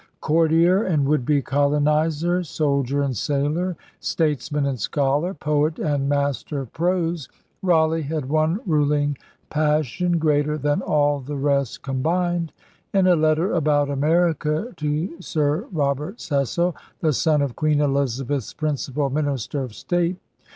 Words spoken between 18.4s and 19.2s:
principal